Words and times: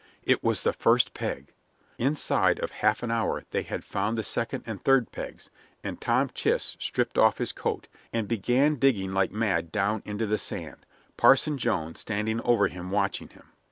It 0.23 0.43
was 0.43 0.63
the 0.63 0.73
first 0.73 1.13
peg! 1.13 1.53
Inside 1.99 2.57
of 2.57 2.71
half 2.71 3.03
an 3.03 3.11
hour 3.11 3.43
they 3.51 3.61
had 3.61 3.83
found 3.83 4.17
the 4.17 4.23
second 4.23 4.63
and 4.65 4.83
third 4.83 5.11
pegs, 5.11 5.51
and 5.83 6.01
Tom 6.01 6.31
Chist 6.33 6.81
stripped 6.81 7.19
off 7.19 7.37
his 7.37 7.51
coat, 7.51 7.87
and 8.11 8.27
began 8.27 8.77
digging 8.77 9.13
like 9.13 9.29
mad 9.31 9.71
down 9.71 10.01
into 10.03 10.25
the 10.25 10.39
sand, 10.39 10.87
Parson 11.17 11.55
Jones 11.55 11.99
standing 11.99 12.41
over 12.41 12.67
him 12.67 12.89
watching 12.89 13.29
him. 13.29 13.49